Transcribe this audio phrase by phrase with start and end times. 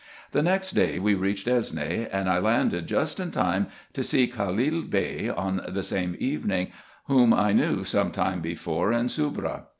[0.31, 4.81] The next day we reached Esne, and I landed just in time to see Khalil
[4.81, 6.71] Bey on the same evening,
[7.05, 9.65] whom I knew some time before in Soubra.